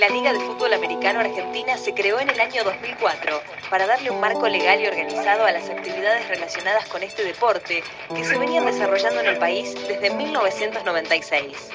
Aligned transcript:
La 0.00 0.08
Liga 0.08 0.32
de 0.32 0.40
Fútbol 0.40 0.72
Americano 0.72 1.20
Argentina 1.20 1.76
se 1.76 1.92
creó 1.92 2.20
en 2.20 2.30
el 2.30 2.40
año 2.40 2.64
2004 2.64 3.42
para 3.68 3.86
darle 3.86 4.10
un 4.10 4.18
marco 4.18 4.48
legal 4.48 4.80
y 4.80 4.86
organizado 4.86 5.44
a 5.44 5.52
las 5.52 5.68
actividades 5.68 6.26
relacionadas 6.26 6.88
con 6.88 7.02
este 7.02 7.22
deporte 7.22 7.82
que 8.16 8.24
se 8.24 8.38
venían 8.38 8.64
desarrollando 8.64 9.20
en 9.20 9.26
el 9.26 9.36
país 9.36 9.74
desde 9.86 10.08
1996. 10.08 11.68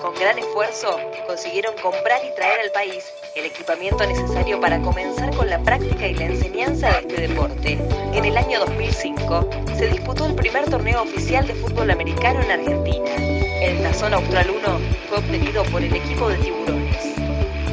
Con 0.00 0.14
gran 0.14 0.38
esfuerzo 0.38 0.96
consiguieron 1.26 1.74
comprar 1.82 2.24
y 2.24 2.32
traer 2.36 2.60
al 2.60 2.70
país 2.70 3.04
el 3.34 3.46
equipamiento 3.46 4.06
necesario 4.06 4.60
para 4.60 4.80
comenzar 4.80 5.34
con 5.34 5.50
la 5.50 5.58
práctica 5.58 6.06
y 6.06 6.14
la 6.14 6.26
enseñanza 6.26 6.88
de 6.88 6.98
este 6.98 7.26
deporte. 7.26 7.78
En 8.14 8.24
el 8.24 8.36
año 8.36 8.60
2005 8.60 9.50
se 9.76 9.88
disputó 9.88 10.26
el 10.26 10.36
primer 10.36 10.70
torneo 10.70 11.02
oficial 11.02 11.48
de 11.48 11.54
fútbol 11.56 11.90
americano 11.90 12.42
en 12.42 12.50
Argentina. 12.52 13.10
El 13.60 13.82
Tazón 13.82 14.14
Austral 14.14 14.50
1 14.50 14.80
fue 15.08 15.18
obtenido 15.18 15.64
por 15.64 15.82
el 15.82 15.96
equipo 15.96 16.28
de 16.28 16.36
tiburones. 16.36 17.11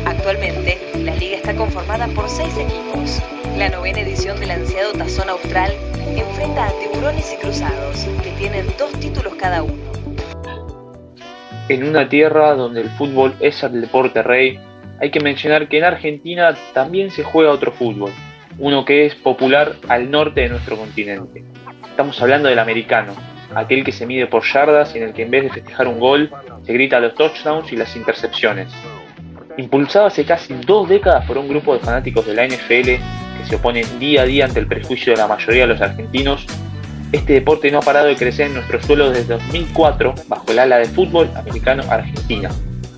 Actualmente, 0.05 0.77
la 0.97 1.15
liga 1.15 1.37
está 1.37 1.55
conformada 1.55 2.07
por 2.07 2.29
seis 2.29 2.55
equipos. 2.57 3.21
La 3.57 3.69
novena 3.69 3.99
edición 3.99 4.39
del 4.39 4.51
ansiado 4.51 4.93
Tazón 4.93 5.29
Austral 5.29 5.73
enfrenta 6.15 6.67
a 6.67 6.71
tiburones 6.79 7.33
y 7.33 7.37
cruzados, 7.37 8.07
que 8.23 8.31
tienen 8.31 8.65
dos 8.77 8.91
títulos 8.99 9.35
cada 9.35 9.63
uno. 9.63 9.75
En 11.67 11.83
una 11.83 12.09
tierra 12.09 12.55
donde 12.55 12.81
el 12.81 12.89
fútbol 12.91 13.35
es 13.39 13.61
el 13.63 13.81
deporte 13.81 14.23
rey, 14.23 14.59
hay 14.99 15.11
que 15.11 15.19
mencionar 15.19 15.67
que 15.67 15.77
en 15.77 15.83
Argentina 15.83 16.55
también 16.73 17.11
se 17.11 17.23
juega 17.23 17.51
otro 17.51 17.71
fútbol, 17.71 18.11
uno 18.57 18.85
que 18.85 19.05
es 19.05 19.15
popular 19.15 19.75
al 19.87 20.09
norte 20.09 20.41
de 20.41 20.49
nuestro 20.49 20.77
continente. 20.77 21.43
Estamos 21.89 22.21
hablando 22.21 22.49
del 22.49 22.59
americano, 22.59 23.13
aquel 23.55 23.83
que 23.83 23.91
se 23.91 24.05
mide 24.05 24.27
por 24.27 24.43
yardas 24.43 24.95
y 24.95 24.97
en 24.97 25.05
el 25.05 25.13
que 25.13 25.23
en 25.23 25.31
vez 25.31 25.43
de 25.43 25.49
festejar 25.49 25.87
un 25.87 25.99
gol, 25.99 26.31
se 26.65 26.73
grita 26.73 26.99
los 26.99 27.15
touchdowns 27.15 27.71
y 27.71 27.75
las 27.75 27.95
intercepciones. 27.95 28.69
Impulsado 29.59 30.05
hace 30.05 30.23
casi 30.23 30.53
dos 30.53 30.87
décadas 30.87 31.25
por 31.25 31.37
un 31.37 31.49
grupo 31.49 31.73
de 31.73 31.81
fanáticos 31.81 32.25
de 32.25 32.33
la 32.33 32.47
NFL 32.47 32.85
que 32.85 33.45
se 33.45 33.57
oponen 33.57 33.99
día 33.99 34.21
a 34.21 34.25
día 34.25 34.45
ante 34.45 34.61
el 34.61 34.67
prejuicio 34.67 35.11
de 35.11 35.17
la 35.17 35.27
mayoría 35.27 35.63
de 35.63 35.73
los 35.73 35.81
argentinos, 35.81 36.45
este 37.11 37.33
deporte 37.33 37.69
no 37.69 37.79
ha 37.79 37.81
parado 37.81 38.07
de 38.07 38.15
crecer 38.15 38.47
en 38.47 38.53
nuestro 38.53 38.81
suelo 38.81 39.09
desde 39.09 39.33
2004 39.33 40.15
bajo 40.29 40.45
el 40.47 40.59
ala 40.59 40.77
de 40.77 40.85
fútbol 40.85 41.29
americano 41.35 41.83
argentina, 41.89 42.49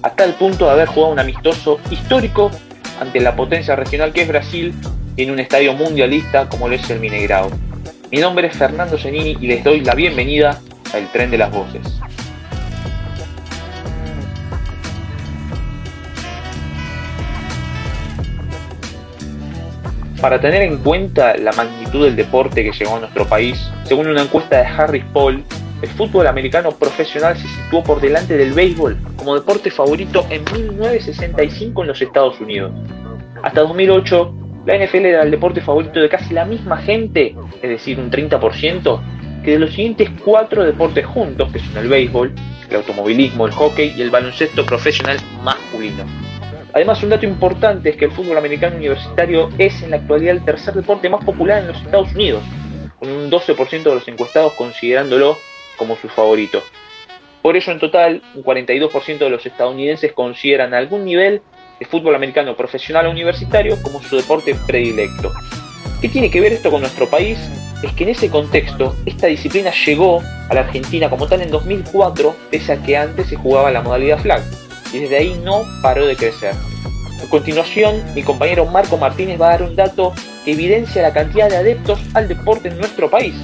hasta 0.04 0.24
el 0.24 0.34
punto 0.34 0.66
de 0.66 0.72
haber 0.74 0.88
jugado 0.88 1.14
un 1.14 1.20
amistoso 1.20 1.80
histórico 1.90 2.52
ante 3.00 3.20
la 3.22 3.36
potencia 3.36 3.76
regional 3.76 4.14
que 4.14 4.22
es 4.22 4.28
Brasil 4.28 4.72
en 5.18 5.32
un 5.32 5.40
estadio 5.40 5.74
mundialista 5.74 6.48
como 6.48 6.68
lo 6.68 6.76
es 6.76 6.88
el 6.92 7.00
Mineirao. 7.00 7.50
Mi 8.12 8.20
nombre 8.20 8.50
es 8.50 8.56
Fernando 8.56 9.00
Zenini 9.00 9.36
y 9.42 9.48
les 9.48 9.64
doy 9.64 9.82
la 9.82 9.96
bienvenida 9.96 10.62
al 10.94 11.12
Tren 11.12 11.32
de 11.32 11.40
las 11.40 11.50
Voces. 11.50 12.00
Para 20.22 20.40
tener 20.40 20.62
en 20.62 20.78
cuenta 20.78 21.36
la 21.36 21.52
magnitud 21.54 22.06
del 22.06 22.16
deporte 22.16 22.64
que 22.64 22.72
llegó 22.72 22.98
a 22.98 23.00
nuestro 23.00 23.26
país, 23.26 23.72
según 23.86 24.06
una 24.06 24.22
encuesta 24.22 24.58
de 24.58 24.68
Harris 24.68 25.04
Poll, 25.12 25.44
el 25.82 25.90
fútbol 25.90 26.28
americano 26.28 26.70
profesional 26.74 27.36
se 27.36 27.48
situó 27.48 27.82
por 27.82 28.00
delante 28.00 28.38
del 28.38 28.54
béisbol 28.54 28.98
como 29.16 29.34
deporte 29.34 29.72
favorito 29.72 30.24
en 30.30 30.44
1965 30.54 31.82
en 31.82 31.88
los 31.88 32.00
Estados 32.00 32.40
Unidos. 32.40 32.72
Hasta 33.42 33.62
2008, 33.62 34.36
la 34.68 34.78
NFL 34.78 35.06
era 35.06 35.24
el 35.24 35.32
deporte 35.32 35.60
favorito 35.60 36.00
de 36.00 36.08
casi 36.08 36.36
la 36.36 36.46
misma 36.46 36.78
gente, 36.78 37.36
es 37.60 37.70
decir, 37.70 38.00
un 38.00 38.12
30%, 38.12 39.02
que 39.44 39.52
de 39.52 39.60
los 39.60 39.72
siguientes 39.72 40.08
cuatro 40.24 40.64
deportes 40.64 41.04
juntos, 41.04 41.52
que 41.52 41.58
son 41.58 41.78
el 41.78 41.88
béisbol, 41.88 42.32
el 42.70 42.76
automovilismo, 42.76 43.48
el 43.48 43.54
hockey 43.54 43.96
y 43.98 44.04
el 44.04 44.12
baloncesto 44.12 44.64
profesional 44.68 45.18
masculino. 45.44 46.06
Además, 46.74 47.04
un 47.04 47.10
dato 47.10 47.26
importante 47.26 47.90
es 47.90 47.98
que 47.98 48.06
el 48.06 48.12
fútbol 48.12 48.38
americano 48.38 48.78
universitario 48.78 49.50
es 49.58 49.82
en 49.82 49.92
la 49.92 49.98
actualidad 49.98 50.36
el 50.36 50.46
tercer 50.46 50.74
deporte 50.74 51.10
más 51.10 51.24
popular 51.26 51.60
en 51.60 51.68
los 51.68 51.82
Estados 51.82 52.14
Unidos, 52.14 52.44
con 52.98 53.10
un 53.12 53.30
12% 53.30 53.84
de 53.84 53.96
los 53.96 54.08
encuestados 54.08 54.54
considerándolo 54.54 55.38
como 55.78 55.98
su 55.98 56.08
favorito. 56.08 56.64
Por 57.42 57.58
ello, 57.58 57.72
en 57.74 57.80
total, 57.80 58.22
un 58.36 58.44
42% 58.44 59.18
de 59.18 59.30
los 59.30 59.46
estadounidenses 59.46 60.14
consideran 60.14 60.74
algún 60.74 61.04
nivel 61.04 61.42
de 61.80 61.86
fútbol 61.86 62.16
americano 62.16 62.56
profesional 62.56 63.08
o 63.08 63.12
universitario 63.12 63.82
como 63.82 64.02
su 64.02 64.16
deporte 64.16 64.56
predilecto. 64.68 65.32
¿Qué 66.00 66.08
tiene 66.08 66.30
que 66.30 66.40
ver 66.40 66.54
esto 66.54 66.70
con 66.72 66.82
nuestro 66.82 67.08
país? 67.10 67.40
Es 67.84 67.92
que 67.94 68.04
en 68.04 68.12
ese 68.12 68.30
contexto, 68.30 68.96
esta 69.06 69.28
disciplina 69.28 69.72
llegó 69.86 70.22
a 70.50 70.54
la 70.54 70.62
Argentina 70.62 71.10
como 71.10 71.28
tal 71.28 71.42
en 71.42 71.50
2004, 71.50 72.36
pese 72.52 72.74
a 72.74 72.82
que 72.82 72.96
antes 72.96 73.28
se 73.28 73.36
jugaba 73.36 73.72
la 73.72 73.82
modalidad 73.82 74.20
flag, 74.20 74.44
y 74.94 75.00
desde 75.00 75.18
ahí 75.18 75.42
no 75.44 75.64
paró 75.82 76.06
de 76.06 76.16
crecer. 76.16 76.56
A 77.24 77.30
continuación, 77.30 78.02
mi 78.16 78.24
compañero 78.24 78.66
Marco 78.66 78.98
Martínez 78.98 79.40
va 79.40 79.48
a 79.48 79.52
dar 79.52 79.64
un 79.64 79.76
dato 79.76 80.14
que 80.44 80.54
evidencia 80.54 81.02
la 81.02 81.14
cantidad 81.14 81.50
de 81.50 81.58
adeptos 81.58 82.00
al 82.14 82.28
deporte 82.28 82.70
en 82.70 82.78
nuestro 82.78 83.10
país. 83.10 83.36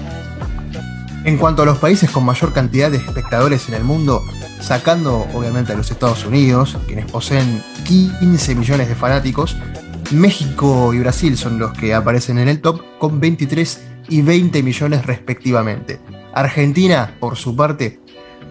En 1.24 1.38
cuanto 1.38 1.64
a 1.64 1.66
los 1.66 1.78
países 1.78 2.10
con 2.10 2.24
mayor 2.26 2.54
cantidad 2.54 2.90
de 2.90 2.98
espectadores 2.98 3.68
en 3.68 3.76
el 3.76 3.84
mundo, 3.84 4.24
sacando 4.62 5.28
obviamente 5.34 5.74
a 5.74 5.76
los 5.76 5.92
Estados 5.92 6.26
Unidos, 6.26 6.78
quienes 6.88 7.12
poseen 7.12 7.62
15 7.86 8.56
millones 8.56 8.88
de 8.88 8.96
fanáticos, 8.96 9.58
México 10.12 10.94
y 10.94 11.00
Brasil 11.00 11.38
son 11.38 11.60
los 11.60 11.74
que 11.74 11.94
aparecen 11.94 12.38
en 12.38 12.48
el 12.48 12.62
top 12.62 12.82
con 12.98 13.20
23 13.20 13.82
y 14.10 14.22
20 14.22 14.64
millones 14.64 15.06
respectivamente. 15.06 16.00
Argentina, 16.34 17.16
por 17.20 17.36
su 17.36 17.56
parte, 17.56 18.00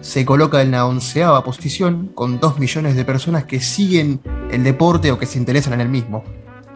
se 0.01 0.25
coloca 0.25 0.61
en 0.61 0.71
la 0.71 0.85
onceava 0.85 1.43
posición 1.43 2.07
con 2.13 2.39
2 2.39 2.59
millones 2.59 2.95
de 2.95 3.05
personas 3.05 3.45
que 3.45 3.59
siguen 3.59 4.21
el 4.51 4.63
deporte 4.63 5.11
o 5.11 5.19
que 5.19 5.25
se 5.25 5.37
interesan 5.37 5.73
en 5.73 5.81
el 5.81 5.89
mismo. 5.89 6.23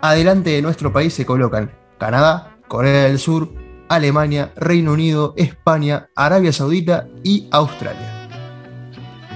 Adelante 0.02 0.52
de 0.52 0.62
nuestro 0.62 0.92
país 0.92 1.14
se 1.14 1.26
colocan 1.26 1.72
Canadá, 1.98 2.58
Corea 2.68 3.04
del 3.04 3.20
Sur, 3.20 3.54
Alemania, 3.90 4.52
Reino 4.56 4.94
Unido, 4.94 5.34
España, 5.38 6.10
Arabia 6.16 6.52
Saudita 6.52 7.08
y 7.24 7.48
Australia. 7.52 8.30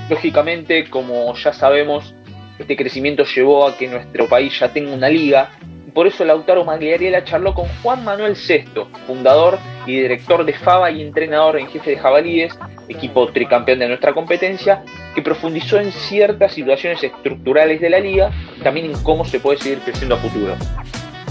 Lógicamente, 0.10 0.90
como 0.90 1.36
ya 1.36 1.54
sabemos, 1.54 2.16
este 2.58 2.76
crecimiento 2.78 3.24
llevó 3.26 3.68
a 3.68 3.78
que 3.78 3.88
nuestro 3.88 4.28
país 4.28 4.58
ya 4.60 4.72
tenga 4.72 4.94
una 4.94 5.10
liga 5.10 5.52
por 5.96 6.08
eso 6.08 6.26
Lautaro 6.26 6.66
Magliariela 6.66 7.24
charló 7.24 7.54
con 7.54 7.68
Juan 7.82 8.04
Manuel 8.04 8.36
Sesto, 8.36 8.90
fundador 9.08 9.58
y 9.88 10.02
director 10.02 10.46
de 10.46 10.54
FABA 10.54 10.92
y 10.92 11.02
entrenador 11.02 11.58
en 11.58 11.68
jefe 11.68 11.92
de 11.92 11.98
Jabalíes, 11.98 12.54
equipo 12.90 13.32
tricampeón 13.32 13.80
de 13.80 13.88
nuestra 13.88 14.14
competencia, 14.14 14.84
que 15.16 15.22
profundizó 15.22 15.80
en 15.80 15.94
ciertas 15.94 16.54
situaciones 16.54 17.02
estructurales 17.02 17.80
de 17.80 17.90
la 17.90 18.00
liga 18.00 18.30
también 18.62 18.88
en 18.88 19.04
cómo 19.04 19.24
se 19.24 19.40
puede 19.40 19.58
seguir 19.58 19.80
creciendo 19.80 20.16
a 20.16 20.18
futuro. 20.18 20.56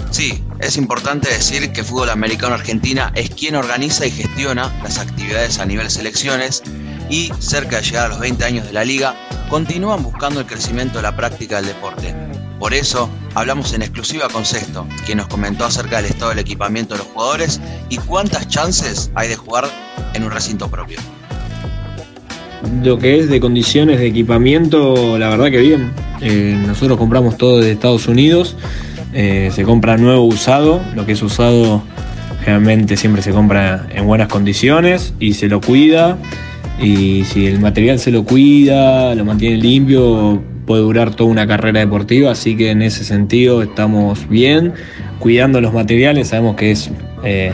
Sí, 0.09 0.43
es 0.59 0.77
importante 0.77 1.29
decir 1.29 1.71
que 1.71 1.83
Fútbol 1.83 2.09
Americano 2.09 2.55
Argentina 2.55 3.11
es 3.13 3.29
quien 3.29 3.55
organiza 3.55 4.07
y 4.07 4.11
gestiona 4.11 4.73
las 4.81 4.97
actividades 4.97 5.59
a 5.59 5.65
nivel 5.67 5.91
selecciones 5.91 6.63
y, 7.07 7.29
cerca 7.37 7.77
de 7.77 7.83
llegar 7.83 8.05
a 8.05 8.09
los 8.09 8.19
20 8.19 8.43
años 8.43 8.65
de 8.65 8.73
la 8.73 8.83
liga, 8.83 9.13
continúan 9.47 10.01
buscando 10.01 10.39
el 10.39 10.47
crecimiento 10.47 10.97
de 10.97 11.03
la 11.03 11.15
práctica 11.15 11.57
del 11.57 11.67
deporte. 11.67 12.34
Por 12.59 12.73
eso, 12.73 13.09
hablamos 13.33 13.73
en 13.73 13.81
exclusiva 13.81 14.27
con 14.29 14.45
Sexto, 14.45 14.87
quien 15.05 15.17
nos 15.17 15.27
comentó 15.27 15.65
acerca 15.65 15.97
del 15.97 16.05
estado 16.05 16.29
del 16.29 16.39
equipamiento 16.39 16.93
de 16.93 16.99
los 16.99 17.07
jugadores 17.07 17.59
y 17.89 17.97
cuántas 17.97 18.47
chances 18.47 19.11
hay 19.15 19.27
de 19.27 19.35
jugar 19.35 19.65
en 20.13 20.23
un 20.23 20.31
recinto 20.31 20.69
propio. 20.69 20.99
Lo 22.83 22.97
que 22.97 23.19
es 23.19 23.29
de 23.29 23.39
condiciones 23.39 23.99
de 23.99 24.07
equipamiento, 24.07 25.17
la 25.17 25.29
verdad 25.29 25.51
que 25.51 25.59
bien. 25.59 25.91
Eh, 26.21 26.57
nosotros 26.65 26.97
compramos 26.97 27.37
todo 27.37 27.59
de 27.59 27.71
Estados 27.73 28.07
Unidos 28.07 28.55
eh, 29.17 29.49
se 29.53 29.63
compra 29.63 29.95
nuevo 29.95 30.23
usado, 30.23 30.81
lo 30.93 31.05
que 31.05 31.13
es 31.13 31.23
usado 31.23 31.81
generalmente 32.41 32.97
siempre 32.97 33.21
se 33.21 33.31
compra 33.31 33.87
en 33.95 34.05
buenas 34.05 34.27
condiciones 34.27 35.13
y 35.21 35.33
se 35.33 35.47
lo 35.47 35.61
cuida. 35.61 36.17
Y 36.81 37.23
si 37.23 37.47
el 37.47 37.61
material 37.61 37.97
se 37.97 38.11
lo 38.11 38.25
cuida, 38.25 39.15
lo 39.15 39.23
mantiene 39.23 39.55
limpio, 39.55 40.43
puede 40.65 40.81
durar 40.81 41.13
toda 41.13 41.29
una 41.29 41.47
carrera 41.47 41.79
deportiva, 41.79 42.31
así 42.31 42.55
que 42.55 42.71
en 42.71 42.81
ese 42.81 43.03
sentido 43.03 43.61
estamos 43.61 44.27
bien, 44.27 44.73
cuidando 45.19 45.61
los 45.61 45.73
materiales, 45.73 46.29
sabemos 46.29 46.55
que 46.55 46.75
eh, 47.23 47.53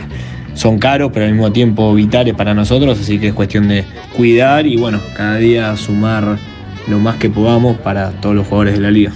son 0.54 0.78
caros, 0.78 1.10
pero 1.12 1.26
al 1.26 1.32
mismo 1.32 1.52
tiempo 1.52 1.94
vitales 1.94 2.34
para 2.34 2.54
nosotros, 2.54 2.98
así 3.00 3.18
que 3.18 3.28
es 3.28 3.34
cuestión 3.34 3.68
de 3.68 3.84
cuidar 4.16 4.66
y 4.66 4.76
bueno, 4.76 5.00
cada 5.16 5.36
día 5.36 5.76
sumar 5.76 6.38
lo 6.88 6.98
más 6.98 7.16
que 7.16 7.30
podamos 7.30 7.76
para 7.78 8.10
todos 8.20 8.34
los 8.34 8.46
jugadores 8.46 8.74
de 8.74 8.80
la 8.80 8.90
liga. 8.90 9.12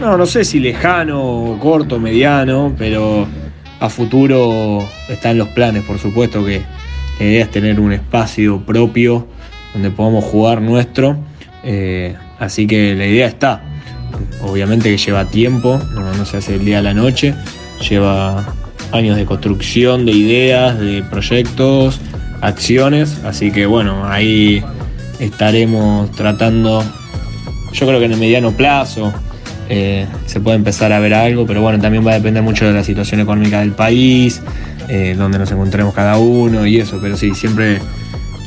No, 0.00 0.16
no 0.16 0.26
sé 0.26 0.44
si 0.44 0.60
lejano, 0.60 1.58
corto, 1.60 1.98
mediano, 1.98 2.72
pero 2.78 3.26
a 3.80 3.88
futuro 3.88 4.86
están 5.08 5.38
los 5.38 5.48
planes, 5.48 5.82
por 5.84 5.98
supuesto 5.98 6.44
que 6.44 6.62
la 7.18 7.26
idea 7.26 7.44
es 7.44 7.50
tener 7.50 7.80
un 7.80 7.92
espacio 7.92 8.60
propio 8.60 9.26
donde 9.72 9.90
podamos 9.90 10.24
jugar 10.24 10.62
nuestro. 10.62 11.16
Eh, 11.64 12.14
así 12.38 12.66
que 12.66 12.94
la 12.94 13.06
idea 13.06 13.26
está. 13.26 13.62
Obviamente 14.42 14.90
que 14.90 14.96
lleva 14.96 15.24
tiempo, 15.26 15.80
no, 15.94 16.14
no 16.14 16.24
se 16.24 16.38
hace 16.38 16.54
el 16.54 16.64
día 16.64 16.78
a 16.78 16.82
la 16.82 16.94
noche, 16.94 17.34
lleva 17.88 18.54
años 18.92 19.16
de 19.16 19.24
construcción, 19.24 20.06
de 20.06 20.12
ideas, 20.12 20.78
de 20.78 21.02
proyectos, 21.10 22.00
acciones. 22.40 23.18
Así 23.24 23.50
que 23.50 23.66
bueno, 23.66 24.06
ahí 24.06 24.62
estaremos 25.18 26.10
tratando, 26.12 26.84
yo 27.72 27.86
creo 27.86 27.98
que 27.98 28.06
en 28.06 28.12
el 28.12 28.18
mediano 28.18 28.52
plazo, 28.52 29.12
eh, 29.70 30.06
se 30.26 30.40
puede 30.40 30.56
empezar 30.56 30.92
a 30.92 30.98
ver 30.98 31.12
algo, 31.12 31.46
pero 31.46 31.60
bueno, 31.60 31.78
también 31.78 32.06
va 32.06 32.12
a 32.12 32.14
depender 32.14 32.42
mucho 32.42 32.66
de 32.66 32.72
la 32.72 32.82
situación 32.82 33.20
económica 33.20 33.60
del 33.60 33.72
país, 33.72 34.40
eh, 34.88 35.14
donde 35.16 35.38
nos 35.38 35.50
encontremos 35.50 35.92
cada 35.92 36.16
uno 36.16 36.66
y 36.66 36.78
eso, 36.78 36.98
pero 37.02 37.16
sí, 37.16 37.34
siempre 37.34 37.78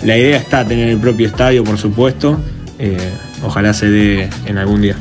la 0.03 0.17
idea 0.17 0.37
está 0.37 0.65
tener 0.65 0.89
el 0.89 0.97
propio 0.97 1.27
estadio, 1.27 1.63
por 1.63 1.77
supuesto, 1.77 2.39
eh, 2.79 2.97
ojalá 3.43 3.73
se 3.73 3.87
dé 3.89 4.29
en 4.45 4.57
algún 4.57 4.81
día. 4.81 4.95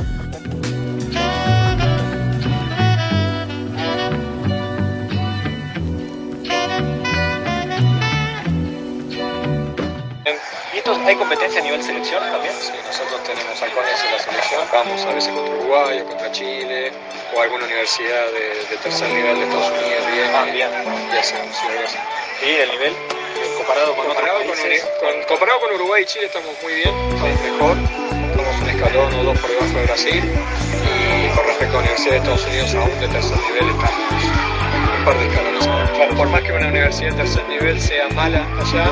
¿Y 10.73 11.09
hay 11.09 11.17
competencia 11.17 11.61
a 11.61 11.65
nivel 11.65 11.83
selección 11.83 12.23
también? 12.31 12.53
Sí, 12.61 12.73
nosotros 12.87 13.23
tenemos 13.25 13.61
halcones 13.61 14.05
en 14.05 14.13
la 14.13 14.19
selección, 14.19 14.63
vamos 14.73 15.03
a 15.05 15.13
veces 15.15 15.33
contra 15.33 15.55
Uruguay 15.55 16.01
o 16.01 16.07
contra 16.07 16.31
Chile 16.33 16.93
o 17.35 17.41
alguna 17.41 17.65
universidad 17.65 18.27
de, 18.33 18.65
de 18.71 18.77
tercer 18.83 19.09
nivel 19.09 19.37
de 19.39 19.45
Estados 19.45 19.71
Unidos, 19.71 20.07
bien, 20.13 20.31
Ah, 20.35 20.45
bien. 20.53 20.69
y 21.13 21.17
hacemos, 21.17 21.57
sí, 21.57 21.67
algo 21.69 21.85
así. 21.87 21.97
¿Y 22.47 22.51
el 22.63 22.71
nivel 22.71 22.93
comparado 23.57 23.95
con 23.97 24.07
Comparado 24.07 24.39
otros 24.41 24.57
con, 24.57 24.63
países? 24.69 24.89
con- 25.01 25.23
comparado 25.29 25.61
con 25.61 25.75
Uruguay 25.75 26.03
y 26.03 26.07
Chile 26.07 26.27
estamos 26.27 26.55
muy 26.63 26.75
bien, 26.75 26.95
estamos 27.15 27.41
mejor, 27.43 27.77
escalón 28.81 29.12
o 29.15 29.23
dos 29.25 29.38
por 29.38 29.50
debajo 29.50 29.79
de 29.79 29.85
Brasil 29.85 30.25
y 30.25 31.29
con 31.37 31.44
respecto 31.44 31.77
a 31.77 31.81
universidades 31.81 32.25
de 32.25 32.32
Estados 32.32 32.47
Unidos 32.47 32.75
aún 32.75 32.99
de 33.00 33.09
tercer 33.09 33.37
nivel 33.37 33.69
estamos 33.71 34.25
un 34.99 35.05
par 35.05 35.19
de 35.19 35.27
escalones. 35.27 35.69
Por 36.17 36.31
más 36.31 36.41
que 36.43 36.53
una 36.53 36.69
universidad 36.69 37.11
de 37.11 37.17
tercer 37.17 37.47
nivel 37.49 37.79
sea 37.81 38.09
mala 38.11 38.47
allá, 38.59 38.87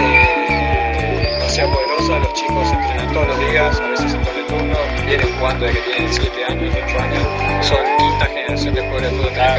eh, 0.00 1.38
no 1.40 1.48
sea 1.48 1.66
poderosa, 1.66 2.18
los 2.20 2.32
chicos 2.34 2.70
entrenan 2.72 3.12
todos 3.12 3.26
los 3.28 3.38
días, 3.50 3.80
a 3.80 3.88
veces 3.88 4.14
en 4.14 4.22
doble 4.22 4.44
turno, 4.44 4.78
vienen 5.04 5.36
jugando 5.38 5.66
desde 5.66 5.80
que 5.80 5.90
tienen 5.90 6.12
7 6.12 6.44
años, 6.44 6.74
8 6.86 7.00
años, 7.00 7.22
son 7.66 7.78
quinta 7.98 8.26
generación 8.26 8.74
de 8.74 8.80
jugadores 8.82 9.10
de 9.10 9.16
fútbol 9.16 9.32
o 9.32 9.34
sea, 9.34 9.58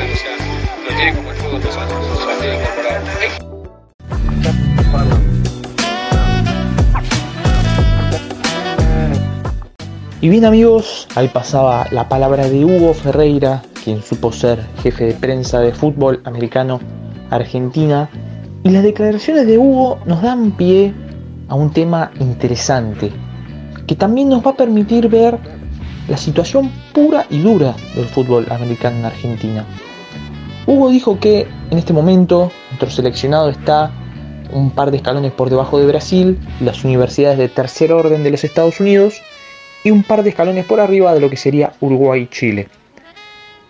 lo 0.84 0.90
tienen 0.96 1.16
como 1.16 1.32
el 1.32 1.38
fútbol 1.38 1.62
pesado, 1.62 2.00
o 2.00 2.26
sea, 2.26 2.38
tienen 2.40 2.62
incorporado. 2.62 3.04
Y 10.22 10.28
bien 10.28 10.44
amigos, 10.44 11.08
ahí 11.16 11.30
pasaba 11.30 11.88
la 11.92 12.10
palabra 12.10 12.50
de 12.50 12.66
Hugo 12.66 12.94
Ferreira, 12.94 13.62
quien 13.86 14.04
supo 14.04 14.34
ser 14.34 14.60
jefe 14.84 15.06
de 15.06 15.14
prensa 15.14 15.62
de 15.62 15.72
fútbol 15.72 16.20
americano 16.26 16.82
Argentina. 17.30 18.10
Y 18.64 18.70
las 18.72 18.84
declaraciones 18.84 19.48
de 19.48 19.58
Hugo 19.58 19.98
nos 20.06 20.22
dan 20.22 20.52
pie 20.58 20.94
a 21.48 21.56
un 21.56 21.72
tema 21.72 22.12
interesante, 22.20 23.14
que 23.88 23.96
también 23.96 24.28
nos 24.28 24.46
va 24.46 24.52
a 24.52 24.58
permitir 24.58 25.08
ver 25.08 25.40
la 26.10 26.18
situación 26.18 26.70
pura 26.94 27.26
y 27.30 27.40
dura 27.40 27.74
del 27.96 28.10
fútbol 28.10 28.46
americano 28.50 28.98
en 28.98 29.06
Argentina. 29.06 29.66
Hugo 30.68 30.90
dijo 30.90 31.18
que 31.18 31.48
en 31.72 31.78
este 31.78 31.94
momento 31.94 32.52
nuestro 32.72 32.90
seleccionado 32.90 33.48
está 33.48 33.90
un 34.52 34.70
par 34.72 34.92
de 34.92 34.98
escalones 34.98 35.32
por 35.32 35.50
debajo 35.50 35.80
de 35.80 35.86
Brasil, 35.86 36.38
las 36.60 36.84
universidades 36.84 37.38
de 37.38 37.48
tercer 37.48 37.94
orden 37.94 38.22
de 38.22 38.32
los 38.32 38.44
Estados 38.44 38.82
Unidos 38.82 39.22
y 39.84 39.92
un 39.92 40.04
par 40.04 40.24
de 40.24 40.30
escalones 40.30 40.66
por 40.66 40.80
arriba 40.80 41.14
de 41.14 41.20
lo 41.20 41.30
que 41.30 41.38
sería 41.38 41.74
Uruguay 41.80 42.24
y 42.24 42.28
Chile. 42.28 42.68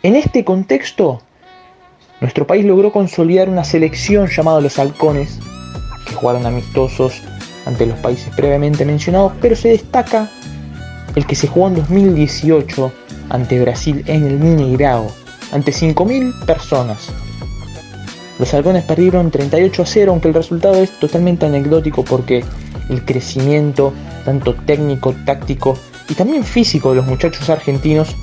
En 0.01 0.15
este 0.15 0.43
contexto, 0.43 1.21
nuestro 2.21 2.47
país 2.47 2.65
logró 2.65 2.91
consolidar 2.91 3.49
una 3.49 3.63
selección 3.63 4.27
llamada 4.27 4.61
los 4.61 4.79
Halcones, 4.79 5.39
que 6.07 6.15
jugaron 6.15 6.45
amistosos 6.45 7.21
ante 7.65 7.85
los 7.85 7.97
países 7.99 8.33
previamente 8.35 8.85
mencionados, 8.85 9.33
pero 9.41 9.55
se 9.55 9.69
destaca 9.69 10.29
el 11.15 11.25
que 11.25 11.35
se 11.35 11.47
jugó 11.47 11.67
en 11.67 11.75
2018 11.75 12.91
ante 13.29 13.59
Brasil 13.61 14.03
en 14.07 14.25
el 14.25 14.39
Mineirao, 14.39 15.07
ante 15.51 15.71
5.000 15.71 16.45
personas. 16.45 17.09
Los 18.39 18.53
halcones 18.53 18.85
perdieron 18.85 19.31
38 19.31 19.81
a 19.81 19.85
0, 19.85 20.11
aunque 20.11 20.29
el 20.29 20.33
resultado 20.33 20.75
es 20.75 20.91
totalmente 20.91 21.45
anecdótico 21.45 22.05
porque 22.05 22.43
el 22.89 23.03
crecimiento, 23.03 23.93
tanto 24.23 24.55
técnico, 24.55 25.13
táctico 25.25 25.77
y 26.09 26.15
también 26.15 26.43
físico 26.43 26.89
de 26.89 26.97
los 26.97 27.05
muchachos 27.05 27.49
argentinos, 27.49 28.15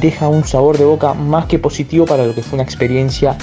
deja 0.00 0.28
un 0.28 0.44
sabor 0.44 0.76
de 0.78 0.84
boca 0.84 1.14
más 1.14 1.46
que 1.46 1.58
positivo 1.58 2.04
para 2.04 2.26
lo 2.26 2.34
que 2.34 2.42
fue 2.42 2.56
una 2.56 2.62
experiencia 2.62 3.36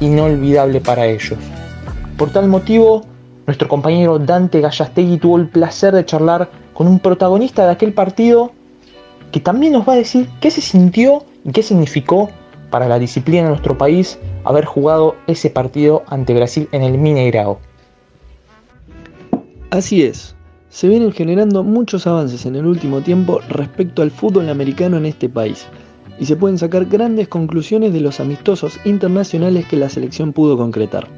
inolvidable 0.00 0.80
para 0.80 1.06
ellos. 1.06 1.38
Por 2.16 2.30
tal 2.30 2.48
motivo, 2.48 3.02
nuestro 3.46 3.68
compañero 3.68 4.18
Dante 4.18 4.60
Gallastegui 4.60 5.18
tuvo 5.18 5.36
el 5.36 5.48
placer 5.48 5.94
de 5.94 6.04
charlar 6.04 6.50
con 6.72 6.86
un 6.86 6.98
protagonista 6.98 7.64
de 7.64 7.72
aquel 7.72 7.92
partido 7.92 8.52
que 9.32 9.40
también 9.40 9.72
nos 9.72 9.86
va 9.86 9.92
a 9.92 9.96
decir 9.96 10.28
qué 10.40 10.50
se 10.50 10.60
sintió 10.60 11.24
y 11.44 11.52
qué 11.52 11.62
significó 11.62 12.30
para 12.70 12.88
la 12.88 12.98
disciplina 12.98 13.44
de 13.44 13.48
nuestro 13.50 13.76
país 13.76 14.18
haber 14.44 14.64
jugado 14.64 15.16
ese 15.26 15.50
partido 15.50 16.04
ante 16.08 16.34
Brasil 16.34 16.68
en 16.72 16.82
el 16.82 16.96
Mineirao. 16.98 17.58
Así 19.70 20.02
es, 20.02 20.34
se 20.70 20.88
vienen 20.88 21.12
generando 21.12 21.64
muchos 21.64 22.06
avances 22.06 22.46
en 22.46 22.56
el 22.56 22.66
último 22.66 23.00
tiempo 23.00 23.40
respecto 23.48 24.02
al 24.02 24.10
fútbol 24.10 24.48
americano 24.48 24.96
en 24.96 25.06
este 25.06 25.28
país, 25.28 25.66
y 26.18 26.26
se 26.26 26.36
pueden 26.36 26.58
sacar 26.58 26.86
grandes 26.86 27.28
conclusiones 27.28 27.92
de 27.92 28.00
los 28.00 28.20
amistosos 28.20 28.78
internacionales 28.84 29.66
que 29.66 29.76
la 29.76 29.88
selección 29.88 30.32
pudo 30.32 30.56
concretar. 30.56 31.08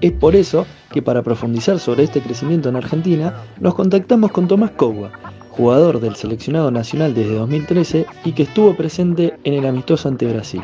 Es 0.00 0.12
por 0.12 0.36
eso 0.36 0.66
que 0.92 1.02
para 1.02 1.22
profundizar 1.22 1.78
sobre 1.78 2.04
este 2.04 2.20
crecimiento 2.20 2.68
en 2.68 2.76
Argentina, 2.76 3.34
nos 3.60 3.74
contactamos 3.74 4.30
con 4.30 4.46
Tomás 4.46 4.72
Cogua, 4.72 5.10
jugador 5.50 6.00
del 6.00 6.16
seleccionado 6.16 6.70
nacional 6.70 7.14
desde 7.14 7.34
2013 7.34 8.06
y 8.24 8.32
que 8.32 8.42
estuvo 8.42 8.76
presente 8.76 9.34
en 9.44 9.54
el 9.54 9.66
amistoso 9.66 10.08
ante 10.08 10.26
Brasil. 10.26 10.62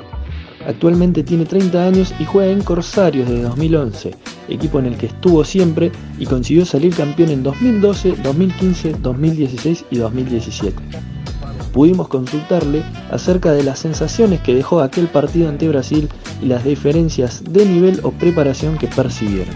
Actualmente 0.66 1.22
tiene 1.22 1.44
30 1.44 1.84
años 1.84 2.14
y 2.18 2.24
juega 2.24 2.52
en 2.52 2.62
Corsarios 2.62 3.28
desde 3.28 3.42
2011, 3.42 4.14
equipo 4.48 4.78
en 4.78 4.86
el 4.86 4.96
que 4.96 5.06
estuvo 5.06 5.44
siempre 5.44 5.90
y 6.18 6.26
consiguió 6.26 6.64
salir 6.64 6.94
campeón 6.94 7.30
en 7.30 7.42
2012, 7.42 8.16
2015, 8.22 8.92
2016 9.00 9.84
y 9.90 9.96
2017. 9.96 10.76
Pudimos 11.72 12.08
consultarle 12.08 12.82
acerca 13.10 13.52
de 13.52 13.62
las 13.62 13.78
sensaciones 13.78 14.40
que 14.40 14.54
dejó 14.54 14.80
aquel 14.80 15.08
partido 15.08 15.48
ante 15.48 15.68
Brasil 15.68 16.08
y 16.42 16.46
las 16.46 16.64
diferencias 16.64 17.42
de 17.50 17.64
nivel 17.64 18.00
o 18.02 18.10
preparación 18.12 18.76
que 18.76 18.88
percibieron. 18.88 19.54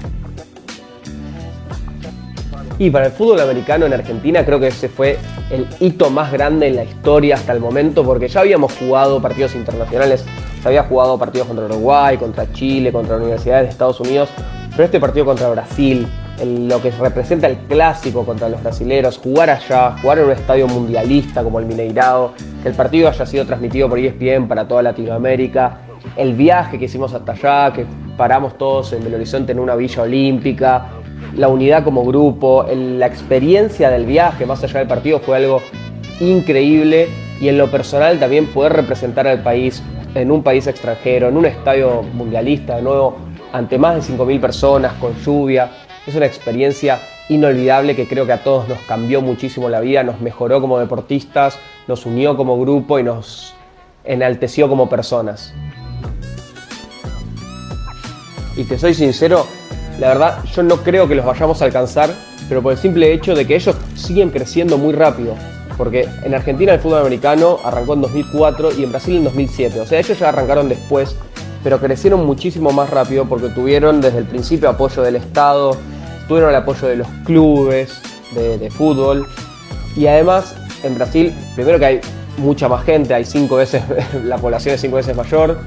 Y 2.78 2.90
para 2.90 3.06
el 3.06 3.12
fútbol 3.12 3.40
americano 3.40 3.86
en 3.86 3.94
Argentina 3.94 4.44
creo 4.44 4.60
que 4.60 4.68
ese 4.68 4.88
fue 4.88 5.18
el 5.50 5.66
hito 5.80 6.10
más 6.10 6.30
grande 6.32 6.68
en 6.68 6.76
la 6.76 6.84
historia 6.84 7.36
hasta 7.36 7.52
el 7.52 7.60
momento 7.60 8.04
porque 8.04 8.28
ya 8.28 8.40
habíamos 8.40 8.72
jugado 8.74 9.20
partidos 9.22 9.54
internacionales, 9.54 10.24
había 10.66 10.82
jugado 10.84 11.18
partidos 11.18 11.46
contra 11.46 11.66
Uruguay, 11.66 12.16
contra 12.16 12.50
Chile, 12.52 12.92
contra 12.92 13.16
universidades 13.16 13.64
de 13.64 13.70
Estados 13.70 14.00
Unidos, 14.00 14.28
pero 14.70 14.84
este 14.84 15.00
partido 15.00 15.24
contra 15.24 15.48
Brasil, 15.48 16.06
lo 16.44 16.82
que 16.82 16.90
representa 16.90 17.46
el 17.46 17.56
clásico 17.56 18.24
contra 18.24 18.48
los 18.48 18.62
brasileros, 18.62 19.18
jugar 19.18 19.50
allá, 19.50 19.96
jugar 20.02 20.18
en 20.18 20.24
un 20.26 20.32
estadio 20.32 20.66
mundialista 20.66 21.42
como 21.42 21.60
el 21.60 21.66
Mineirao, 21.66 22.32
que 22.62 22.68
el 22.68 22.74
partido 22.74 23.08
haya 23.08 23.24
sido 23.24 23.46
transmitido 23.46 23.88
por 23.88 23.98
ESPN 23.98 24.48
para 24.48 24.66
toda 24.66 24.82
Latinoamérica, 24.82 25.78
el 26.16 26.34
viaje 26.34 26.78
que 26.78 26.86
hicimos 26.86 27.14
hasta 27.14 27.32
allá, 27.32 27.72
que 27.72 27.86
paramos 28.16 28.58
todos 28.58 28.92
en 28.92 29.04
Belo 29.04 29.16
Horizonte 29.16 29.52
en 29.52 29.60
una 29.60 29.74
villa 29.76 30.02
olímpica, 30.02 30.88
la 31.36 31.48
unidad 31.48 31.84
como 31.84 32.04
grupo, 32.04 32.66
la 32.74 33.06
experiencia 33.06 33.90
del 33.90 34.04
viaje 34.04 34.46
más 34.46 34.62
allá 34.62 34.80
del 34.80 34.88
partido 34.88 35.20
fue 35.20 35.36
algo 35.36 35.60
increíble 36.20 37.08
y 37.40 37.48
en 37.48 37.58
lo 37.58 37.70
personal 37.70 38.18
también 38.18 38.46
poder 38.46 38.72
representar 38.72 39.26
al 39.26 39.42
país 39.42 39.82
en 40.16 40.30
un 40.30 40.42
país 40.42 40.66
extranjero, 40.66 41.28
en 41.28 41.36
un 41.36 41.44
estadio 41.44 42.02
mundialista, 42.02 42.76
de 42.76 42.82
nuevo 42.82 43.16
ante 43.52 43.78
más 43.78 44.06
de 44.06 44.14
5.000 44.14 44.40
personas, 44.40 44.92
con 44.94 45.14
lluvia, 45.14 45.70
es 46.06 46.14
una 46.14 46.26
experiencia 46.26 46.98
inolvidable 47.28 47.94
que 47.94 48.06
creo 48.06 48.26
que 48.26 48.32
a 48.32 48.42
todos 48.42 48.68
nos 48.68 48.78
cambió 48.80 49.20
muchísimo 49.20 49.68
la 49.68 49.80
vida, 49.80 50.02
nos 50.02 50.20
mejoró 50.20 50.60
como 50.60 50.78
deportistas, 50.78 51.58
nos 51.86 52.06
unió 52.06 52.36
como 52.36 52.58
grupo 52.58 52.98
y 52.98 53.02
nos 53.02 53.54
enalteció 54.04 54.68
como 54.68 54.88
personas. 54.88 55.52
Y 58.56 58.64
te 58.64 58.78
soy 58.78 58.94
sincero, 58.94 59.46
la 59.98 60.08
verdad 60.08 60.44
yo 60.44 60.62
no 60.62 60.76
creo 60.76 61.08
que 61.08 61.14
los 61.14 61.26
vayamos 61.26 61.60
a 61.60 61.66
alcanzar, 61.66 62.10
pero 62.48 62.62
por 62.62 62.72
el 62.72 62.78
simple 62.78 63.12
hecho 63.12 63.34
de 63.34 63.46
que 63.46 63.56
ellos 63.56 63.76
siguen 63.94 64.30
creciendo 64.30 64.78
muy 64.78 64.94
rápido. 64.94 65.34
Porque 65.76 66.08
en 66.22 66.34
Argentina 66.34 66.72
el 66.72 66.80
fútbol 66.80 67.00
americano 67.00 67.58
arrancó 67.64 67.94
en 67.94 68.02
2004 68.02 68.72
y 68.78 68.84
en 68.84 68.90
Brasil 68.90 69.16
en 69.16 69.24
2007. 69.24 69.80
O 69.80 69.86
sea, 69.86 69.98
ellos 69.98 70.18
ya 70.18 70.28
arrancaron 70.28 70.68
después, 70.68 71.16
pero 71.62 71.78
crecieron 71.78 72.24
muchísimo 72.24 72.70
más 72.70 72.90
rápido 72.90 73.26
porque 73.26 73.48
tuvieron 73.48 74.00
desde 74.00 74.18
el 74.18 74.24
principio 74.24 74.70
apoyo 74.70 75.02
del 75.02 75.16
Estado, 75.16 75.76
tuvieron 76.28 76.50
el 76.50 76.56
apoyo 76.56 76.88
de 76.88 76.96
los 76.96 77.08
clubes 77.24 78.00
de, 78.34 78.58
de 78.58 78.70
fútbol. 78.70 79.26
Y 79.96 80.06
además 80.06 80.54
en 80.82 80.94
Brasil, 80.94 81.34
primero 81.54 81.78
que 81.78 81.84
hay 81.84 82.00
mucha 82.38 82.68
más 82.68 82.84
gente, 82.84 83.14
hay 83.14 83.24
cinco 83.24 83.56
veces, 83.56 83.82
la 84.24 84.38
población 84.38 84.74
es 84.74 84.80
cinco 84.80 84.96
veces 84.96 85.16
mayor, 85.16 85.58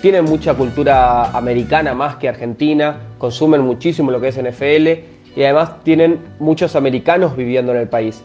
tienen 0.00 0.24
mucha 0.24 0.54
cultura 0.54 1.30
americana 1.30 1.94
más 1.94 2.16
que 2.16 2.28
argentina, 2.28 2.98
consumen 3.18 3.62
muchísimo 3.62 4.10
lo 4.10 4.20
que 4.20 4.28
es 4.28 4.36
NFL 4.36 4.86
y 5.36 5.42
además 5.42 5.82
tienen 5.82 6.20
muchos 6.38 6.76
americanos 6.76 7.36
viviendo 7.36 7.72
en 7.72 7.78
el 7.78 7.88
país. 7.88 8.22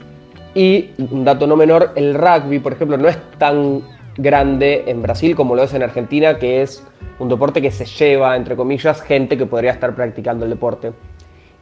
Y 0.55 0.91
un 0.97 1.23
dato 1.23 1.45
no 1.45 1.55
menor, 1.55 1.91
el 1.95 2.15
rugby, 2.15 2.59
por 2.59 2.73
ejemplo, 2.73 2.97
no 2.97 3.07
es 3.07 3.17
tan 3.37 3.81
grande 4.17 4.83
en 4.87 5.01
Brasil 5.01 5.35
como 5.35 5.55
lo 5.55 5.63
es 5.63 5.73
en 5.73 5.83
Argentina, 5.83 6.37
que 6.37 6.61
es 6.61 6.83
un 7.19 7.29
deporte 7.29 7.61
que 7.61 7.71
se 7.71 7.85
lleva, 7.85 8.35
entre 8.35 8.55
comillas, 8.55 9.01
gente 9.01 9.37
que 9.37 9.45
podría 9.45 9.71
estar 9.71 9.95
practicando 9.95 10.45
el 10.45 10.51
deporte. 10.51 10.91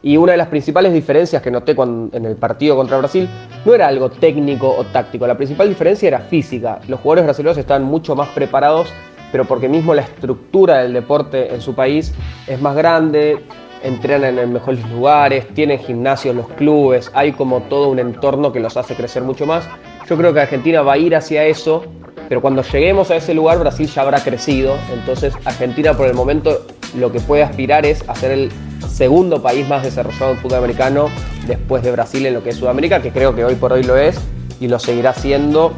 Y 0.00 0.16
una 0.16 0.32
de 0.32 0.38
las 0.38 0.46
principales 0.46 0.92
diferencias 0.92 1.42
que 1.42 1.50
noté 1.50 1.72
en 1.72 2.24
el 2.24 2.36
partido 2.36 2.76
contra 2.76 2.98
Brasil 2.98 3.28
no 3.64 3.74
era 3.74 3.88
algo 3.88 4.10
técnico 4.10 4.68
o 4.68 4.84
táctico, 4.84 5.26
la 5.26 5.36
principal 5.36 5.68
diferencia 5.68 6.06
era 6.06 6.20
física. 6.20 6.78
Los 6.86 7.00
jugadores 7.00 7.24
brasileños 7.24 7.58
estaban 7.58 7.82
mucho 7.82 8.14
más 8.14 8.28
preparados, 8.28 8.92
pero 9.32 9.44
porque 9.44 9.68
mismo 9.68 9.94
la 9.94 10.02
estructura 10.02 10.78
del 10.78 10.92
deporte 10.92 11.52
en 11.52 11.60
su 11.60 11.74
país 11.74 12.14
es 12.46 12.60
más 12.60 12.76
grande, 12.76 13.38
entrenan 13.82 14.38
en 14.38 14.52
mejores 14.52 14.88
lugares, 14.90 15.46
tienen 15.54 15.78
gimnasios 15.78 16.34
los 16.34 16.48
clubes, 16.48 17.10
hay 17.14 17.32
como 17.32 17.60
todo 17.62 17.88
un 17.88 17.98
entorno 17.98 18.52
que 18.52 18.60
los 18.60 18.76
hace 18.76 18.94
crecer 18.94 19.22
mucho 19.22 19.46
más. 19.46 19.68
Yo 20.08 20.16
creo 20.16 20.32
que 20.32 20.40
Argentina 20.40 20.82
va 20.82 20.94
a 20.94 20.98
ir 20.98 21.14
hacia 21.14 21.44
eso, 21.44 21.84
pero 22.28 22.40
cuando 22.40 22.62
lleguemos 22.62 23.10
a 23.10 23.16
ese 23.16 23.34
lugar 23.34 23.58
Brasil 23.58 23.88
ya 23.88 24.02
habrá 24.02 24.20
crecido, 24.20 24.76
entonces 24.92 25.34
Argentina 25.44 25.94
por 25.94 26.06
el 26.06 26.14
momento 26.14 26.66
lo 26.96 27.12
que 27.12 27.20
puede 27.20 27.42
aspirar 27.42 27.84
es 27.86 28.06
a 28.08 28.14
ser 28.14 28.32
el 28.32 28.52
segundo 28.88 29.42
país 29.42 29.68
más 29.68 29.82
desarrollado 29.82 30.32
en 30.32 30.38
fútbol 30.38 30.58
americano 30.58 31.08
después 31.46 31.82
de 31.82 31.92
Brasil 31.92 32.26
en 32.26 32.34
lo 32.34 32.42
que 32.42 32.50
es 32.50 32.56
Sudamérica, 32.56 33.00
que 33.00 33.10
creo 33.10 33.34
que 33.34 33.44
hoy 33.44 33.54
por 33.54 33.72
hoy 33.72 33.82
lo 33.82 33.96
es 33.96 34.20
y 34.60 34.68
lo 34.68 34.78
seguirá 34.78 35.14
siendo 35.14 35.72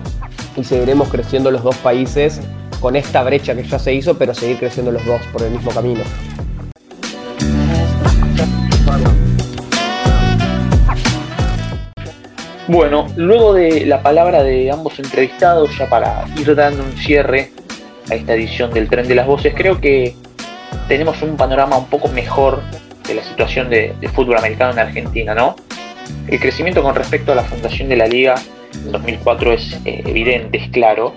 y 0.57 0.65
seguiremos 0.65 1.09
creciendo 1.09 1.51
los 1.51 1.63
dos 1.63 1.77
países 1.77 2.41
con 2.81 2.97
esta 2.97 3.23
brecha 3.23 3.55
que 3.55 3.63
ya 3.63 3.79
se 3.79 3.93
hizo, 3.93 4.17
pero 4.17 4.35
seguir 4.35 4.59
creciendo 4.59 4.91
los 4.91 5.05
dos 5.05 5.21
por 5.33 5.43
el 5.43 5.51
mismo 5.51 5.71
camino. 5.71 6.01
Bueno, 12.71 13.09
luego 13.17 13.53
de 13.53 13.85
la 13.85 14.01
palabra 14.01 14.45
de 14.45 14.71
ambos 14.71 14.97
entrevistados, 15.01 15.77
ya 15.77 15.89
para 15.89 16.25
ir 16.39 16.55
dando 16.55 16.85
un 16.85 16.93
cierre 16.93 17.51
a 18.09 18.15
esta 18.15 18.35
edición 18.35 18.73
del 18.73 18.89
Tren 18.89 19.09
de 19.09 19.17
las 19.17 19.27
Voces, 19.27 19.55
creo 19.57 19.81
que 19.81 20.15
tenemos 20.87 21.21
un 21.21 21.37
panorama 21.37 21.77
un 21.79 21.87
poco 21.87 22.07
mejor 22.07 22.63
de 23.09 23.15
la 23.17 23.25
situación 23.25 23.71
de, 23.71 23.93
fútbol 24.15 24.39
americano 24.39 24.71
en 24.71 24.79
Argentina, 24.79 25.35
¿no? 25.35 25.57
El 26.29 26.39
crecimiento 26.39 26.81
con 26.81 26.95
respecto 26.95 27.33
a 27.33 27.35
la 27.35 27.43
fundación 27.43 27.89
de 27.89 27.97
la 27.97 28.07
liga 28.07 28.37
en 28.73 28.93
2004 28.93 29.53
es 29.53 29.81
eh, 29.85 30.05
evidente, 30.07 30.59
es 30.59 30.69
claro. 30.69 31.13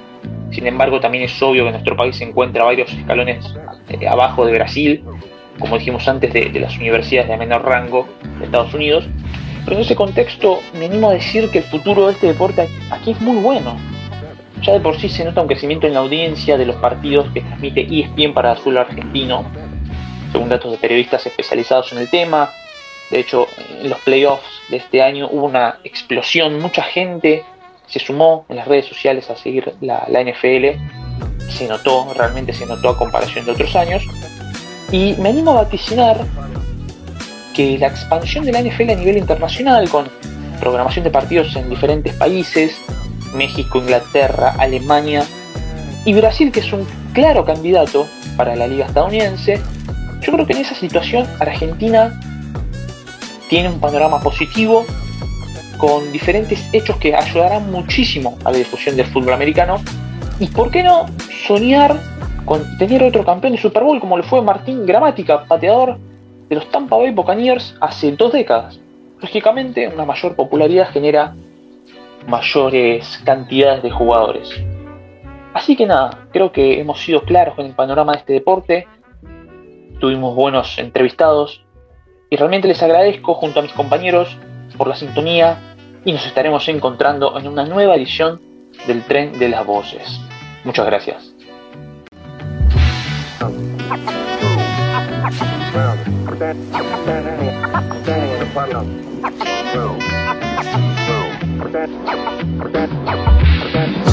Sin 0.50 0.66
embargo, 0.66 1.00
también 1.00 1.26
es 1.26 1.40
obvio 1.40 1.66
que 1.66 1.72
nuestro 1.72 1.96
país 1.96 2.16
se 2.16 2.24
encuentra 2.24 2.64
varios 2.64 2.92
escalones 2.92 3.46
eh, 3.90 4.08
abajo 4.08 4.44
de 4.44 4.54
Brasil, 4.54 5.04
como 5.60 5.78
dijimos 5.78 6.08
antes, 6.08 6.34
de, 6.34 6.46
de, 6.46 6.60
las 6.60 6.76
universidades 6.78 7.30
de 7.30 7.38
menor 7.38 7.64
rango 7.64 8.08
de 8.40 8.46
Estados 8.46 8.74
Unidos. 8.74 9.08
Pero 9.64 9.78
en 9.78 9.84
ese 9.84 9.96
contexto 9.96 10.60
me 10.74 10.86
animo 10.86 11.10
a 11.10 11.14
decir 11.14 11.50
que 11.50 11.60
el 11.60 11.64
futuro 11.64 12.08
de 12.08 12.14
este 12.14 12.28
deporte 12.28 12.68
aquí 12.92 13.12
es 13.12 13.22
muy 13.22 13.38
bueno. 13.38 13.78
Ya 14.62 14.74
de 14.74 14.80
por 14.80 15.00
sí 15.00 15.10
se 15.10 15.26
nota 15.26 15.42
un 15.42 15.48
crecimiento 15.48 15.88
en 15.88 15.94
la 15.94 16.00
audiencia 16.00 16.58
de 16.58 16.66
los 16.66 16.78
partidos 16.78 17.28
que 17.34 17.42
transmite 17.42 17.82
ESPN 17.82 18.34
para 18.34 18.54
azul 18.54 18.78
argentino, 18.78 19.46
según 20.32 20.50
datos 20.50 20.72
de 20.72 20.78
periodistas 20.78 21.26
especializados 21.26 21.92
en 21.92 22.00
el 22.00 22.10
tema. 22.10 22.50
De 23.10 23.20
hecho, 23.20 23.48
en 23.82 23.90
los 23.90 24.00
playoffs 24.00 24.62
de 24.70 24.78
este 24.78 25.02
año 25.02 25.28
hubo 25.30 25.46
una 25.46 25.80
explosión, 25.84 26.60
mucha 26.60 26.84
gente 26.84 27.44
se 27.88 28.00
sumó 28.00 28.46
en 28.50 28.56
las 28.56 28.68
redes 28.68 28.86
sociales 28.86 29.30
a 29.30 29.36
seguir 29.36 29.74
la, 29.82 30.08
NFL, 30.08 30.80
se 31.50 31.68
notó, 31.68 32.14
realmente 32.14 32.54
se 32.54 32.66
notó 32.66 32.90
a 32.90 32.98
comparación 32.98 33.46
de 33.46 33.52
otros 33.52 33.76
años. 33.76 34.04
Y 34.92 35.16
me 35.20 35.30
animo 35.30 35.52
a 35.52 35.64
vaticinar 35.64 36.26
que 37.54 37.78
la 37.78 37.88
expansión 37.88 38.46
de 38.46 38.52
la 38.52 38.62
NFL 38.62 38.90
a 38.90 38.96
nivel 38.96 39.18
internacional, 39.18 39.88
con 39.90 40.10
programación 40.60 41.04
de 41.04 41.12
partidos 41.12 41.56
en 41.56 41.70
diferentes 41.70 42.14
países, 42.14 42.78
México, 43.36 43.80
Inglaterra, 43.80 44.56
Alemania 44.58 45.24
y 46.06 46.14
Brasil, 46.14 46.52
que 46.52 46.62
es 46.62 46.74
un 46.74 46.86
claro 47.14 47.46
candidato 47.46 48.08
para 48.38 48.56
la 48.56 48.68
liga 48.68 48.86
estadounidense, 48.86 49.60
yo 50.22 50.32
creo 50.34 50.46
que 50.46 50.54
en 50.54 50.60
esa 50.60 50.76
situación 50.76 51.28
Argentina 51.40 52.20
tiene 53.50 53.70
un 53.70 53.80
panorama 53.80 54.20
positivo 54.20 54.86
con 55.78 56.12
diferentes 56.12 56.64
hechos 56.72 56.98
que 56.98 57.14
ayudarán 57.14 57.72
muchísimo 57.72 58.38
a 58.46 58.52
la 58.52 58.58
difusión 58.58 58.96
del 58.96 59.06
fútbol 59.08 59.34
americano 59.34 59.82
y 60.40 60.48
por 60.48 60.72
qué 60.72 60.82
no 60.82 61.08
soñar 61.46 62.00
con 62.46 62.78
tener 62.78 63.04
otro 63.04 63.24
campeón 63.26 63.54
de 63.54 63.60
Super 63.60 63.84
Bowl 63.84 64.00
como 64.00 64.18
le 64.18 64.24
fue 64.24 64.42
Martín 64.42 64.86
Gramática, 64.86 65.44
pateador 65.46 65.98
de 66.54 66.60
los 66.60 66.70
Tampa 66.70 66.98
Bay 66.98 67.12
Buccaneers 67.12 67.76
hace 67.80 68.12
dos 68.12 68.32
décadas. 68.32 68.80
Lógicamente, 69.20 69.88
una 69.88 70.06
mayor 70.06 70.36
popularidad 70.36 70.92
genera 70.92 71.34
mayores 72.28 73.22
cantidades 73.26 73.84
de 73.84 73.92
jugadores. 73.92 74.50
Así 75.54 75.76
que 75.76 75.86
nada, 75.86 76.28
creo 76.32 76.52
que 76.52 76.80
hemos 76.80 77.02
sido 77.02 77.24
claros 77.24 77.56
con 77.56 77.66
el 77.66 77.74
panorama 77.74 78.14
de 78.14 78.20
este 78.20 78.34
deporte 78.34 78.88
tuvimos 80.04 80.36
buenos 80.36 80.78
entrevistados 80.80 81.64
y 82.30 82.36
realmente 82.36 82.68
les 82.68 82.84
agradezco 82.84 83.36
junto 83.36 83.62
a 83.62 83.64
mis 83.64 83.72
compañeros 83.72 84.38
por 84.78 84.90
la 84.90 84.98
sintonía 84.98 85.76
y 86.04 86.12
nos 86.12 86.26
estaremos 86.26 86.68
encontrando 86.68 87.40
en 87.40 87.48
una 87.48 87.64
nueva 87.64 87.96
edición 87.96 88.42
del 88.86 89.04
tren 89.04 89.40
de 89.40 89.48
las 89.48 89.66
voces. 89.66 90.20
Muchas 90.66 90.86
gracias. 90.88 91.33
Boom. 99.74 100.00
Boom. 103.74 104.13